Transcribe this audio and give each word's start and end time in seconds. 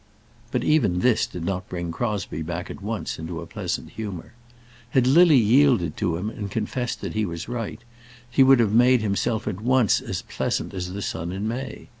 But 0.49 0.63
even 0.63 1.01
this 1.01 1.27
did 1.27 1.45
not 1.45 1.69
bring 1.69 1.91
Crosbie 1.91 2.41
back 2.41 2.71
at 2.71 2.81
once 2.81 3.19
into 3.19 3.39
a 3.39 3.45
pleasant 3.45 3.91
humour. 3.91 4.33
Had 4.89 5.05
Lily 5.05 5.37
yielded 5.37 5.95
to 5.97 6.17
him 6.17 6.27
and 6.31 6.49
confessed 6.49 7.01
that 7.01 7.13
he 7.13 7.23
was 7.23 7.47
right, 7.47 7.83
he 8.27 8.41
would 8.41 8.59
have 8.59 8.73
made 8.73 9.03
himself 9.03 9.47
at 9.47 9.61
once 9.61 10.01
as 10.01 10.23
pleasant 10.23 10.73
as 10.73 10.91
the 10.93 11.03
sun 11.03 11.31
in 11.31 11.47
May. 11.47 11.89